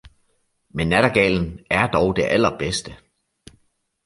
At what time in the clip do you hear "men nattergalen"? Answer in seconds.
0.69-1.59